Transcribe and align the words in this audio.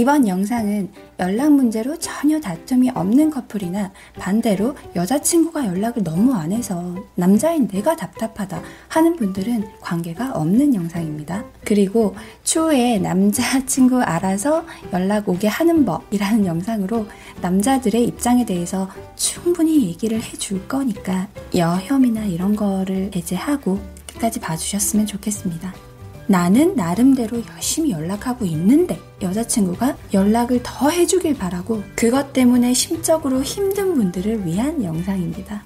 이번 0.00 0.26
영상은 0.26 0.88
연락 1.18 1.52
문제로 1.52 1.94
전혀 1.98 2.40
다툼이 2.40 2.88
없는 2.94 3.28
커플이나 3.28 3.92
반대로 4.18 4.74
여자친구가 4.96 5.66
연락을 5.66 6.02
너무 6.02 6.32
안 6.32 6.52
해서 6.52 6.96
남자인 7.16 7.68
내가 7.68 7.96
답답하다 7.96 8.62
하는 8.88 9.16
분들은 9.16 9.62
관계가 9.82 10.32
없는 10.32 10.74
영상입니다. 10.74 11.44
그리고 11.66 12.16
추후에 12.44 12.98
남자친구 12.98 14.00
알아서 14.00 14.64
연락 14.94 15.28
오게 15.28 15.48
하는 15.48 15.84
법이라는 15.84 16.46
영상으로 16.46 17.06
남자들의 17.42 18.02
입장에 18.02 18.46
대해서 18.46 18.88
충분히 19.16 19.84
얘기를 19.84 20.22
해줄 20.22 20.66
거니까 20.66 21.28
여혐이나 21.54 22.24
이런 22.24 22.56
거를 22.56 23.10
배제하고 23.10 23.78
끝까지 24.06 24.40
봐주셨으면 24.40 25.04
좋겠습니다. 25.04 25.89
나는 26.30 26.76
나름대로 26.76 27.42
열심히 27.48 27.90
연락하고 27.90 28.44
있는데 28.44 28.96
여자친구가 29.20 29.96
연락을 30.14 30.60
더 30.62 30.88
해주길 30.88 31.36
바라고 31.36 31.82
그것 31.96 32.32
때문에 32.32 32.72
심적으로 32.72 33.42
힘든 33.42 33.94
분들을 33.94 34.46
위한 34.46 34.84
영상입니다. 34.84 35.64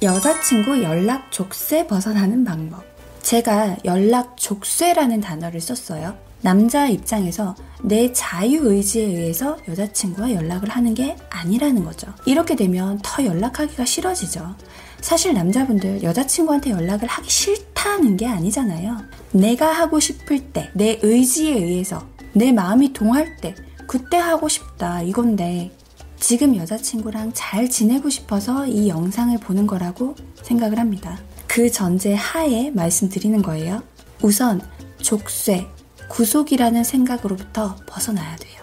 여자친구 0.00 0.82
연락 0.82 1.30
족쇄 1.30 1.86
벗어나는 1.86 2.42
방법. 2.42 2.84
제가 3.20 3.76
연락 3.84 4.38
족쇄라는 4.38 5.20
단어를 5.20 5.60
썼어요. 5.60 6.16
남자 6.46 6.86
입장에서 6.86 7.56
내 7.82 8.12
자유의지에 8.12 9.02
의해서 9.02 9.58
여자친구와 9.66 10.32
연락을 10.32 10.68
하는 10.68 10.94
게 10.94 11.16
아니라는 11.28 11.84
거죠. 11.84 12.06
이렇게 12.24 12.54
되면 12.54 13.00
더 13.02 13.24
연락하기가 13.24 13.84
싫어지죠. 13.84 14.54
사실 15.00 15.34
남자분들 15.34 16.04
여자친구한테 16.04 16.70
연락을 16.70 17.08
하기 17.08 17.28
싫다는 17.28 18.16
게 18.16 18.28
아니잖아요. 18.28 18.96
내가 19.32 19.72
하고 19.72 19.98
싶을 19.98 20.52
때, 20.52 20.70
내 20.72 21.00
의지에 21.02 21.52
의해서, 21.52 22.06
내 22.32 22.52
마음이 22.52 22.92
동할 22.92 23.36
때, 23.38 23.56
그때 23.88 24.16
하고 24.16 24.48
싶다 24.48 25.02
이건데, 25.02 25.72
지금 26.20 26.54
여자친구랑 26.54 27.32
잘 27.34 27.68
지내고 27.68 28.08
싶어서 28.08 28.68
이 28.68 28.88
영상을 28.88 29.36
보는 29.38 29.66
거라고 29.66 30.14
생각을 30.44 30.78
합니다. 30.78 31.18
그 31.48 31.72
전제 31.72 32.14
하에 32.14 32.70
말씀드리는 32.70 33.42
거예요. 33.42 33.82
우선, 34.22 34.60
족쇄, 35.02 35.66
구속이라는 36.08 36.84
생각으로부터 36.84 37.76
벗어나야 37.86 38.36
돼요. 38.36 38.62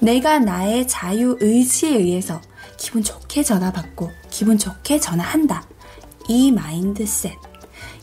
내가 0.00 0.38
나의 0.38 0.88
자유 0.88 1.36
의지에 1.40 1.96
의해서 1.96 2.40
기분 2.76 3.02
좋게 3.02 3.42
전화받고 3.42 4.10
기분 4.30 4.56
좋게 4.58 5.00
전화한다. 5.00 5.66
이 6.28 6.50
마인드셋. 6.52 7.32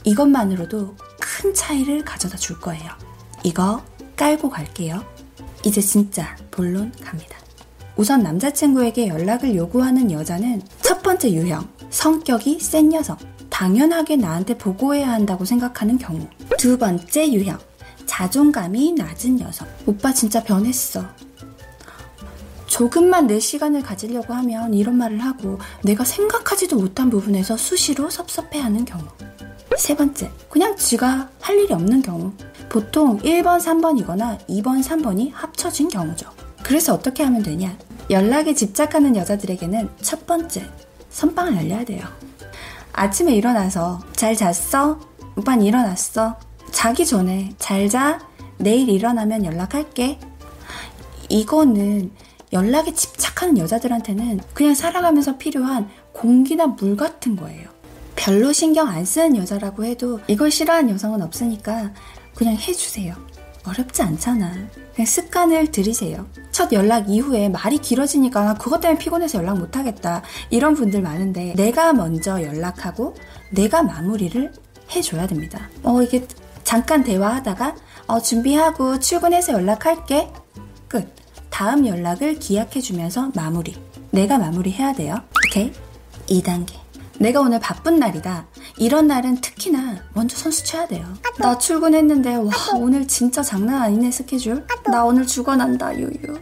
이것만으로도 0.04 0.96
큰 1.20 1.54
차이를 1.54 2.06
가져다 2.06 2.38
줄 2.38 2.60
거예요. 2.60 2.92
이거 3.44 3.84
깔고 4.16 4.50
갈게요. 4.50 5.04
이제 5.66 5.82
진짜 5.82 6.36
본론 6.52 6.92
갑니다. 7.04 7.38
우선 7.96 8.22
남자친구에게 8.22 9.08
연락을 9.08 9.56
요구하는 9.56 10.12
여자는 10.12 10.62
첫 10.82 11.02
번째 11.02 11.32
유형, 11.32 11.68
성격이 11.90 12.60
센 12.60 12.90
녀석. 12.90 13.18
당연하게 13.50 14.18
나한테 14.18 14.56
보고해야 14.56 15.10
한다고 15.10 15.44
생각하는 15.44 15.98
경우. 15.98 16.28
두 16.60 16.78
번째 16.78 17.34
유형, 17.34 17.58
자존감이 18.18 18.94
낮은 18.94 19.36
녀석. 19.36 19.68
오빠 19.86 20.12
진짜 20.12 20.42
변했어. 20.42 21.06
조금만 22.66 23.28
내 23.28 23.40
시간을 23.40 23.84
가지려고 23.84 24.34
하면 24.34 24.74
이런 24.74 24.98
말을 24.98 25.20
하고 25.20 25.60
내가 25.84 26.04
생각하지도 26.04 26.78
못한 26.78 27.12
부분에서 27.12 27.58
수시로 27.58 28.10
섭섭해하는 28.10 28.86
경우. 28.86 29.04
세 29.78 29.96
번째, 29.96 30.32
그냥 30.50 30.76
쥐가 30.76 31.30
할 31.40 31.60
일이 31.60 31.72
없는 31.72 32.02
경우. 32.02 32.34
보통 32.70 33.20
1번, 33.20 33.62
3번이거나 33.62 34.40
2번, 34.48 34.84
3번이 34.84 35.32
합쳐진 35.32 35.88
경우죠. 35.88 36.28
그래서 36.64 36.96
어떻게 36.96 37.22
하면 37.22 37.44
되냐? 37.44 37.78
연락에 38.10 38.56
집착하는 38.56 39.16
여자들에게는 39.16 39.92
첫 40.02 40.26
번째, 40.26 40.68
선빵을 41.12 41.54
날려야 41.54 41.86
돼요. 41.86 42.04
아침에 42.94 43.36
일어나서 43.36 44.00
잘 44.14 44.36
잤어? 44.36 45.00
오빤 45.36 45.62
일어났어? 45.62 46.47
자기 46.72 47.06
전에 47.06 47.54
잘 47.58 47.90
자. 47.90 48.20
내일 48.58 48.90
일어나면 48.90 49.46
연락할게. 49.46 50.20
이거는 51.30 52.12
연락에 52.54 52.94
집착하는 52.94 53.58
여자들한테는 53.58 54.40
그냥 54.54 54.74
살아가면서 54.74 55.38
필요한 55.38 55.90
공기나 56.14 56.68
물 56.68 56.96
같은 56.96 57.36
거예요. 57.36 57.70
별로 58.16 58.52
신경 58.52 58.88
안 58.88 59.06
쓰는 59.06 59.36
여자라고 59.38 59.86
해도 59.86 60.20
이걸 60.28 60.50
싫어하는 60.50 60.90
여성은 60.92 61.22
없으니까 61.22 61.92
그냥 62.36 62.56
해주세요. 62.56 63.16
어렵지 63.68 64.02
않잖아. 64.02 64.54
그냥 64.96 65.06
습관을 65.06 65.72
들이세요. 65.72 66.26
첫 66.52 66.72
연락 66.72 67.10
이후에 67.10 67.50
말이 67.50 67.78
길어지니까 67.78 68.56
그것 68.56 68.80
때문에 68.80 68.98
피곤해서 68.98 69.40
연락 69.40 69.60
못하겠다. 69.60 70.24
이런 70.50 70.74
분들 70.74 71.02
많은데 71.02 71.54
내가 71.56 71.94
먼저 71.94 72.42
연락하고 72.42 73.14
내가 73.52 73.84
마무리를 73.84 74.52
해줘야 74.96 75.28
됩니다. 75.28 75.70
어, 75.84 76.02
이게 76.02 76.26
잠깐 76.68 77.02
대화하다가 77.02 77.76
어, 78.08 78.20
준비하고 78.20 79.00
출근해서 79.00 79.54
연락할게. 79.54 80.30
끝. 80.90 81.08
다음 81.50 81.88
연락을 81.88 82.40
기약해주면서 82.40 83.32
마무리. 83.36 83.74
내가 84.12 84.38
마무리해야 84.38 84.92
돼요. 84.92 85.16
오케이? 85.48 85.72
2단계. 86.28 86.74
내가 87.20 87.40
오늘 87.40 87.62
바쁜 87.62 88.00
날이다. 88.00 88.48
이런 88.76 89.08
날은 89.08 89.40
특히나 89.40 89.96
먼저 90.14 90.36
선수 90.36 90.66
쳐야 90.66 90.86
돼요. 90.88 91.08
나 91.40 91.58
출근했는데 91.58 92.36
와 92.36 92.52
오늘 92.76 93.08
진짜 93.08 93.42
장난 93.42 93.82
아니네 93.84 94.12
스케줄. 94.12 94.66
나 94.92 95.06
오늘 95.06 95.26
죽어난다 95.26 95.98
유유. 95.98 96.38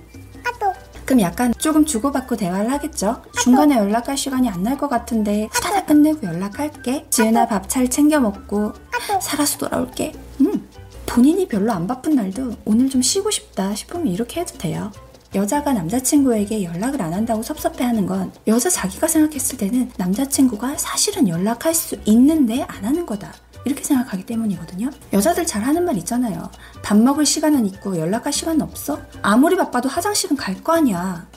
그럼 1.06 1.22
약간 1.22 1.54
조금 1.58 1.86
주고받고 1.86 2.36
대화를 2.36 2.72
하겠죠. 2.72 3.22
중간에 3.42 3.78
연락할 3.78 4.18
시간이 4.18 4.50
안 4.50 4.64
날 4.64 4.78
것 4.78 4.90
같은데 4.90 5.48
후다닥 5.54 5.86
끝내고 5.86 6.26
연락할게. 6.26 7.06
지은아 7.12 7.48
밥 7.48 7.70
잘 7.70 7.88
챙겨 7.90 8.20
먹고 8.20 8.74
살아서 9.22 9.58
돌아올게. 9.60 10.14
음. 10.42 10.68
본인이 11.06 11.48
별로 11.48 11.72
안 11.72 11.86
바쁜 11.86 12.16
날도 12.16 12.54
오늘 12.66 12.90
좀 12.90 13.02
쉬고 13.02 13.30
싶다 13.30 13.76
싶으면 13.76 14.08
이렇게 14.08 14.42
해도 14.42 14.58
돼요. 14.58 14.92
여자가 15.36 15.74
남자친구에게 15.74 16.64
연락을 16.64 17.02
안 17.02 17.14
한다고 17.14 17.44
섭섭해하는 17.44 18.06
건 18.08 18.32
여자 18.48 18.70
자기가 18.70 19.08
생각했을 19.08 19.58
때는 19.58 19.92
남자친구가 19.98 20.78
사실은 20.78 21.28
연락할 21.28 21.74
수 21.76 21.98
있는데 22.06 22.64
안 22.68 22.86
하는 22.86 23.06
거다. 23.06 23.34
이렇게 23.66 23.84
생각하기 23.84 24.26
때문이거든요. 24.26 24.90
여자들 25.12 25.46
잘 25.46 25.64
하는 25.64 25.84
말 25.86 25.98
있잖아요. 25.98 26.50
밥 26.84 26.98
먹을 26.98 27.26
시간은 27.26 27.66
있고 27.66 27.98
연락할 28.00 28.32
시간은 28.32 28.62
없어? 28.62 29.02
아무리 29.22 29.58
바빠도 29.58 29.90
화장실은 29.90 30.38
갈 30.38 30.56
거 30.64 30.74
아니야. 30.74 31.28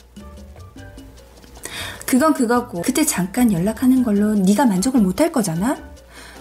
그건 2.06 2.33
그거고 2.33 2.81
그때 2.83 3.05
잠깐 3.05 3.53
연락하는 3.53 4.03
걸로 4.03 4.34
네가 4.34 4.65
만족을 4.67 5.00
못 5.00 5.21
할 5.21 5.31
거잖아? 5.33 5.77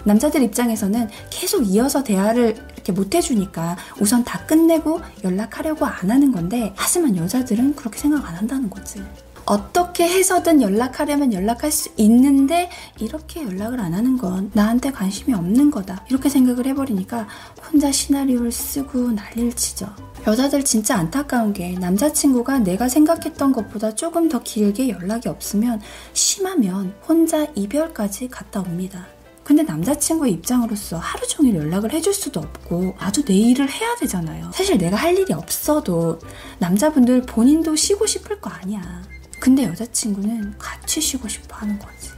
남자들 0.04 0.42
입장에서는 0.42 1.08
계속 1.30 1.62
이어서 1.66 2.02
대화를 2.04 2.56
이렇게 2.74 2.92
못 2.92 3.14
해주니까 3.14 3.76
우선 4.00 4.24
다 4.24 4.46
끝내고 4.46 5.00
연락하려고 5.24 5.84
안 5.84 6.10
하는 6.10 6.32
건데 6.32 6.72
하지만 6.76 7.16
여자들은 7.16 7.74
그렇게 7.74 7.98
생각 7.98 8.24
안 8.26 8.34
한다는 8.36 8.70
거지. 8.70 9.02
어떻게 9.48 10.06
해서든 10.06 10.60
연락하려면 10.60 11.32
연락할 11.32 11.72
수 11.72 11.88
있는데 11.96 12.68
이렇게 12.98 13.42
연락을 13.42 13.80
안 13.80 13.94
하는 13.94 14.18
건 14.18 14.50
나한테 14.52 14.92
관심이 14.92 15.32
없는 15.32 15.70
거다. 15.70 16.04
이렇게 16.10 16.28
생각을 16.28 16.66
해버리니까 16.66 17.26
혼자 17.66 17.90
시나리오를 17.90 18.52
쓰고 18.52 19.12
난리를 19.12 19.54
치죠. 19.54 19.88
여자들 20.26 20.64
진짜 20.64 20.96
안타까운 20.96 21.54
게 21.54 21.72
남자친구가 21.78 22.58
내가 22.58 22.90
생각했던 22.90 23.52
것보다 23.52 23.94
조금 23.94 24.28
더 24.28 24.42
길게 24.42 24.90
연락이 24.90 25.30
없으면 25.30 25.80
심하면 26.12 26.94
혼자 27.08 27.46
이별까지 27.54 28.28
갔다 28.28 28.60
옵니다. 28.60 29.06
근데 29.44 29.62
남자친구의 29.62 30.32
입장으로서 30.32 30.98
하루 30.98 31.26
종일 31.26 31.54
연락을 31.54 31.94
해줄 31.94 32.12
수도 32.12 32.40
없고 32.40 32.96
아주 32.98 33.24
내 33.24 33.32
일을 33.32 33.70
해야 33.70 33.96
되잖아요. 33.96 34.50
사실 34.52 34.76
내가 34.76 34.98
할 34.98 35.16
일이 35.16 35.32
없어도 35.32 36.18
남자분들 36.58 37.22
본인도 37.22 37.76
쉬고 37.76 38.04
싶을 38.04 38.42
거 38.42 38.50
아니야. 38.50 39.02
근데 39.48 39.64
여자친구는 39.64 40.58
같이 40.58 41.00
쉬고 41.00 41.26
싶어 41.26 41.56
하는 41.56 41.78
거지. 41.78 42.10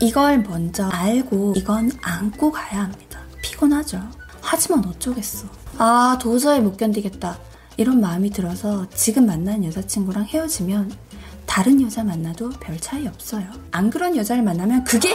이걸 0.00 0.42
먼저 0.42 0.88
알고 0.88 1.54
이건 1.56 1.92
안고 2.02 2.50
가야 2.50 2.82
합니다. 2.82 3.20
피곤하죠. 3.44 4.02
하지만 4.40 4.84
어쩌겠어. 4.84 5.46
아, 5.78 6.18
도저히 6.20 6.58
못 6.58 6.76
견디겠다. 6.76 7.38
이런 7.76 8.00
마음이 8.00 8.30
들어서 8.30 8.88
지금 8.90 9.26
만난 9.26 9.64
여자친구랑 9.64 10.24
헤어지면 10.24 10.90
다른 11.46 11.80
여자 11.80 12.02
만나도 12.02 12.50
별 12.58 12.76
차이 12.80 13.06
없어요. 13.06 13.46
안 13.70 13.88
그런 13.88 14.16
여자를 14.16 14.42
만나면 14.42 14.82
그게 14.82 15.10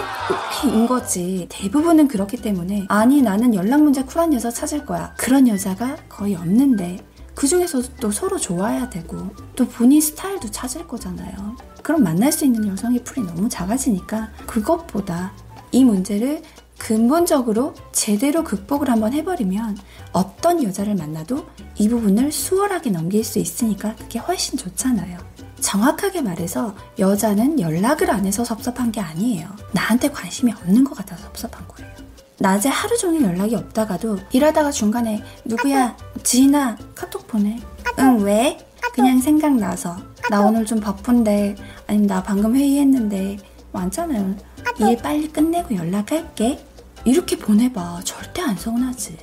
인 0.64 0.88
거지. 0.88 1.46
대부분은 1.50 2.08
그렇기 2.08 2.38
때문에 2.38 2.86
아니 2.88 3.22
나는 3.22 3.54
연락 3.54 3.84
문제 3.84 4.02
쿨한 4.04 4.34
여자 4.34 4.50
찾을 4.50 4.86
거야. 4.86 5.14
그런 5.18 5.46
여자가 5.50 5.98
거의 6.08 6.36
없는데 6.36 7.06
그 7.36 7.48
중에서도 7.48 7.88
또 8.00 8.12
서로 8.12 8.38
좋아야 8.38 8.90
되고 8.90 9.30
또 9.56 9.68
본인 9.68 10.02
스타일도 10.02 10.52
찾을 10.52 10.88
거잖아요. 10.88 11.58
그럼 11.82 12.04
만날 12.04 12.32
수 12.32 12.46
있는 12.46 12.68
여성의 12.68 13.04
풀이 13.04 13.26
너무 13.26 13.50
작아지니까 13.50 14.32
그것보다 14.46 15.34
이 15.72 15.84
문제를 15.84 16.42
근본적으로 16.78 17.74
제대로 17.92 18.44
극복을 18.44 18.90
한번 18.90 19.14
해버리면 19.14 19.78
어떤 20.12 20.64
여자를 20.64 20.96
만나도 20.96 21.46
이 21.78 21.88
부분을 21.88 22.32
수월하게 22.32 22.90
넘길 22.90 23.24
수 23.24 23.40
있으니까 23.40 23.96
그게 23.96 24.20
훨씬 24.20 24.58
좋잖아요. 24.58 25.18
정확하게 25.62 26.22
말해서 26.22 26.76
여자는 27.00 27.60
연락을 27.60 28.12
안 28.12 28.26
해서 28.26 28.44
섭섭한 28.44 28.92
게 28.92 29.00
아니에요. 29.00 29.48
나한테 29.72 30.12
관심이 30.12 30.52
없는 30.52 30.84
것 30.84 30.96
같아서 30.98 31.24
섭섭한 31.24 31.66
거예요. 31.70 32.03
낮에 32.44 32.68
하루 32.68 32.98
종일 32.98 33.22
연락이 33.22 33.56
없다가도 33.56 34.20
일하다가 34.34 34.70
중간에 34.70 35.24
누구야 35.46 35.96
지인아 36.24 36.78
카톡 36.94 37.26
보내. 37.26 37.58
응 38.00 38.22
왜? 38.22 38.58
그냥 38.94 39.22
생각나서. 39.22 39.96
나 40.30 40.42
오늘 40.42 40.66
좀 40.66 40.82
바쁜데 40.82 41.56
아니면 41.88 42.08
나 42.08 42.22
방금 42.22 42.54
회의했는데. 42.54 43.38
많잖아요 43.72 44.36
일 44.82 44.98
빨리 44.98 45.30
끝내고 45.30 45.74
연락할게. 45.74 46.60
이렇게 47.06 47.38
보내봐. 47.38 48.02
절대 48.04 48.42
안 48.42 48.58
서운하지. 48.58 49.18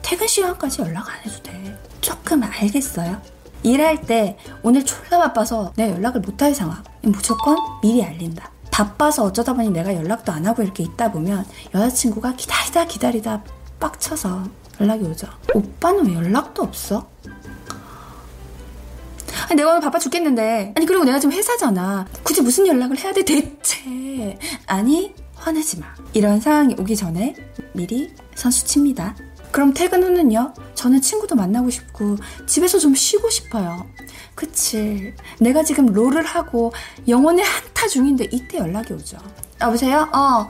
퇴근 0.00 0.28
시간까지 0.28 0.82
연락 0.82 1.08
안 1.12 1.18
해도 1.24 1.42
돼. 1.42 1.76
조금 2.00 2.40
알겠어요? 2.44 3.20
일할 3.64 4.00
때 4.02 4.38
오늘 4.62 4.84
졸라 4.84 5.18
바빠서 5.18 5.72
내가 5.74 5.96
연락을 5.96 6.20
못할 6.20 6.54
상황. 6.54 6.84
무조건 7.02 7.56
미리 7.82 8.04
알린다 8.04 8.48
바빠서 8.70 9.24
어쩌다 9.24 9.52
보니 9.54 9.70
내가 9.70 9.94
연락도 9.94 10.32
안 10.32 10.46
하고 10.46 10.62
이렇게 10.62 10.82
있다 10.82 11.12
보면 11.12 11.44
여자친구가 11.74 12.34
기다리다 12.34 12.86
기다리다 12.86 13.42
빡쳐서 13.78 14.44
연락이 14.80 15.04
오죠. 15.04 15.26
오빠는 15.54 16.06
왜 16.06 16.14
연락도 16.14 16.62
없어? 16.62 17.08
아니, 19.48 19.56
내가 19.56 19.70
오늘 19.70 19.80
바빠 19.80 19.98
죽겠는데. 19.98 20.74
아니, 20.76 20.86
그리고 20.86 21.04
내가 21.04 21.18
지금 21.18 21.34
회사잖아. 21.34 22.06
굳이 22.22 22.40
무슨 22.40 22.66
연락을 22.66 22.98
해야 22.98 23.12
돼, 23.12 23.24
대체. 23.24 24.38
아니, 24.66 25.14
화내지 25.34 25.80
마. 25.80 25.86
이런 26.12 26.40
상황이 26.40 26.74
오기 26.78 26.96
전에 26.96 27.34
미리 27.72 28.14
선수 28.34 28.64
칩니다. 28.64 29.16
그럼 29.50 29.74
퇴근 29.74 30.02
후는요? 30.02 30.54
저는 30.74 31.00
친구도 31.00 31.34
만나고 31.34 31.68
싶고, 31.70 32.16
집에서 32.46 32.78
좀 32.78 32.94
쉬고 32.94 33.28
싶어요. 33.28 33.86
그치. 34.40 35.12
내가 35.38 35.62
지금 35.62 35.84
롤을 35.84 36.24
하고 36.24 36.72
영혼의 37.06 37.44
한타 37.44 37.86
중인데 37.86 38.28
이때 38.32 38.56
연락이 38.56 38.94
오죠. 38.94 39.18
여보세요? 39.60 40.08
어, 40.14 40.48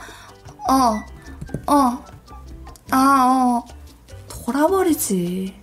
어, 0.72 1.04
어, 1.66 2.04
아, 2.92 3.64
어. 3.64 3.64
돌아버리지. 4.28 5.56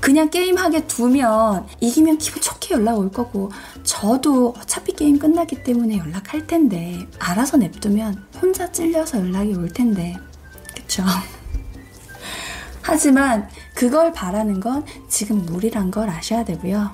그냥 0.00 0.30
게임하게 0.30 0.86
두면 0.86 1.66
이기면 1.80 2.16
기분 2.16 2.40
좋게 2.40 2.76
연락 2.76 3.00
올 3.00 3.10
거고 3.10 3.50
저도 3.82 4.54
어차피 4.56 4.92
게임 4.94 5.18
끝나기 5.18 5.62
때문에 5.62 5.98
연락할 5.98 6.46
텐데 6.46 7.06
알아서 7.18 7.58
냅두면 7.58 8.28
혼자 8.40 8.72
찔려서 8.72 9.18
연락이 9.18 9.52
올 9.52 9.68
텐데 9.68 10.16
그쵸? 10.74 11.02
하지만 12.86 13.48
그걸 13.74 14.12
바라는 14.12 14.60
건 14.60 14.84
지금 15.08 15.44
무리란 15.44 15.90
걸 15.90 16.08
아셔야 16.08 16.44
되고요. 16.44 16.92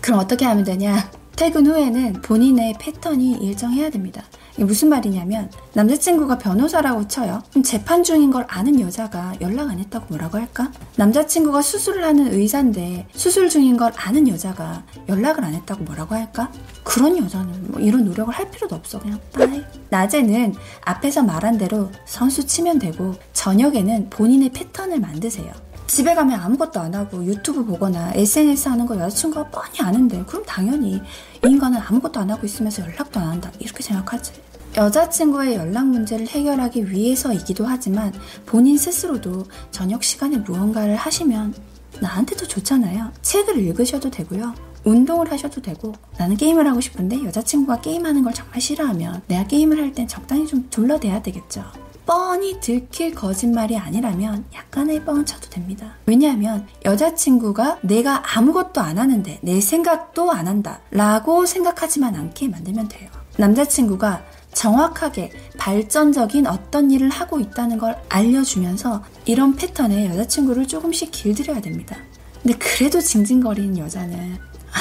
그럼 0.00 0.20
어떻게 0.20 0.44
하면 0.44 0.62
되냐? 0.62 1.10
퇴근 1.34 1.66
후에는 1.66 2.22
본인의 2.22 2.76
패턴이 2.78 3.32
일정해야 3.40 3.90
됩니다. 3.90 4.22
이게 4.56 4.64
무슨 4.64 4.88
말이냐면 4.88 5.50
남자친구가 5.74 6.38
변호사라고 6.38 7.06
쳐요. 7.08 7.42
그럼 7.50 7.62
재판 7.62 8.02
중인 8.02 8.30
걸 8.30 8.46
아는 8.48 8.80
여자가 8.80 9.34
연락 9.40 9.70
안 9.70 9.78
했다고 9.78 10.06
뭐라고 10.08 10.38
할까? 10.38 10.72
남자친구가 10.96 11.60
수술을 11.62 12.04
하는 12.04 12.32
의사인데 12.32 13.06
수술 13.12 13.48
중인 13.48 13.76
걸 13.76 13.92
아는 13.96 14.28
여자가 14.28 14.82
연락을 15.08 15.44
안 15.44 15.54
했다고 15.54 15.84
뭐라고 15.84 16.14
할까? 16.14 16.50
그런 16.84 17.18
여자는 17.18 17.72
뭐 17.72 17.80
이런 17.80 18.04
노력을 18.04 18.32
할 18.32 18.50
필요도 18.50 18.74
없어. 18.74 18.98
그냥 18.98 19.20
빠이. 19.32 19.62
낮에는 19.90 20.54
앞에서 20.84 21.22
말한 21.22 21.58
대로 21.58 21.90
선수 22.06 22.46
치면 22.46 22.78
되고 22.78 23.14
저녁에는 23.34 24.08
본인의 24.10 24.50
패턴을 24.50 25.00
만드세요. 25.00 25.52
집에 25.86 26.14
가면 26.14 26.38
아무것도 26.40 26.80
안 26.80 26.94
하고 26.94 27.24
유튜브 27.24 27.64
보거나 27.64 28.12
SNS 28.14 28.68
하는 28.68 28.86
거 28.86 28.96
여자친구가 28.96 29.50
뻔히 29.50 29.80
아는데 29.80 30.22
그럼 30.26 30.44
당연히 30.44 30.94
이 30.96 31.00
인간은 31.48 31.80
아무것도 31.80 32.20
안 32.20 32.30
하고 32.30 32.44
있으면서 32.44 32.82
연락도 32.82 33.20
안 33.20 33.28
한다. 33.28 33.50
이렇게 33.60 33.82
생각하지. 33.82 34.32
여자친구의 34.76 35.54
연락 35.54 35.86
문제를 35.86 36.26
해결하기 36.26 36.90
위해서이기도 36.90 37.64
하지만 37.66 38.12
본인 38.44 38.76
스스로도 38.76 39.44
저녁 39.70 40.04
시간에 40.04 40.36
무언가를 40.38 40.96
하시면 40.96 41.54
나한테도 42.00 42.46
좋잖아요. 42.46 43.12
책을 43.22 43.56
읽으셔도 43.58 44.10
되고요. 44.10 44.54
운동을 44.84 45.32
하셔도 45.32 45.62
되고 45.62 45.94
나는 46.18 46.36
게임을 46.36 46.66
하고 46.68 46.80
싶은데 46.80 47.24
여자친구가 47.24 47.80
게임하는 47.80 48.22
걸 48.22 48.34
정말 48.34 48.60
싫어하면 48.60 49.22
내가 49.26 49.44
게임을 49.46 49.80
할 49.80 49.92
땐 49.94 50.06
적당히 50.06 50.46
좀 50.46 50.68
둘러대야 50.70 51.22
되겠죠 51.22 51.64
뻔히 52.06 52.60
들킬 52.60 53.14
거짓말이 53.14 53.76
아니라면 53.76 54.44
약간의 54.54 55.04
뻥은 55.04 55.26
쳐도 55.26 55.50
됩니다. 55.50 55.94
왜냐하면 56.06 56.66
여자친구가 56.84 57.80
내가 57.82 58.22
아무것도 58.36 58.80
안 58.80 58.98
하는데 58.98 59.38
내 59.42 59.60
생각도 59.60 60.30
안 60.30 60.46
한다 60.46 60.80
라고 60.92 61.44
생각하지만 61.44 62.14
않게 62.14 62.48
만들면 62.48 62.88
돼요. 62.88 63.10
남자친구가 63.38 64.24
정확하게 64.52 65.32
발전적인 65.58 66.46
어떤 66.46 66.90
일을 66.90 67.10
하고 67.10 67.40
있다는 67.40 67.76
걸 67.76 68.00
알려주면서 68.08 69.04
이런 69.26 69.54
패턴에 69.56 70.08
여자친구를 70.10 70.66
조금씩 70.66 71.10
길들여야 71.10 71.60
됩니다. 71.60 71.96
근데 72.42 72.56
그래도 72.56 73.00
징징거리는 73.00 73.76
여자는 73.76 74.38
아, 74.72 74.78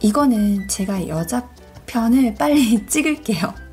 이거는 0.00 0.66
제가 0.66 1.06
여자 1.08 1.46
편을 1.86 2.34
빨리 2.34 2.84
찍을게요. 2.88 3.67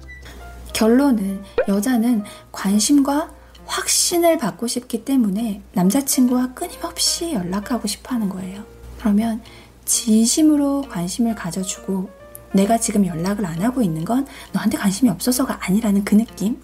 결론은 0.75 1.41
여자는 1.69 2.23
관심과 2.51 3.31
확신을 3.65 4.37
받고 4.37 4.67
싶기 4.67 5.05
때문에 5.05 5.61
남자친구와 5.71 6.53
끊임없이 6.53 7.31
연락하고 7.31 7.87
싶어 7.87 8.13
하는 8.13 8.27
거예요. 8.27 8.61
그러면 8.99 9.41
진심으로 9.85 10.83
관심을 10.89 11.33
가져주고 11.33 12.09
내가 12.53 12.77
지금 12.77 13.05
연락을 13.05 13.45
안 13.45 13.61
하고 13.61 13.81
있는 13.81 14.03
건 14.03 14.27
너한테 14.51 14.77
관심이 14.77 15.09
없어서가 15.09 15.59
아니라는 15.61 16.03
그 16.03 16.15
느낌. 16.15 16.61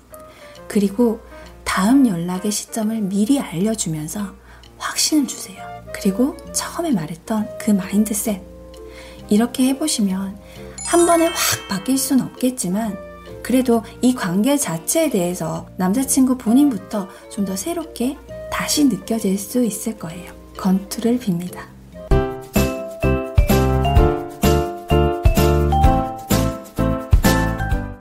그리고 0.68 1.22
다음 1.63 2.06
연락의 2.06 2.52
시점을 2.52 3.00
미리 3.02 3.40
알려주면서 3.40 4.36
확신을 4.78 5.25
주세요. 5.25 5.66
그리고 5.94 6.36
처음에 6.52 6.92
말했던 6.92 7.48
그 7.60 7.72
마인드셋. 7.72 8.42
이렇게 9.30 9.68
해보시면 9.69 10.38
한 10.88 11.06
번에 11.06 11.28
확 11.28 11.68
바뀔 11.69 11.98
수는 11.98 12.25
없겠지만 12.25 13.11
그래도 13.51 13.83
이 14.01 14.15
관계 14.15 14.56
자체에 14.56 15.09
대해서 15.09 15.67
남자친구 15.75 16.38
본인부터 16.38 17.10
좀 17.29 17.43
더 17.43 17.58
새롭게 17.58 18.15
다시 18.50 18.86
느껴질 18.86 19.38
수 19.38 19.62
있을 19.62 19.98
거예요. 19.98 20.31
건투를 20.55 21.20
빕니다. 21.20 21.58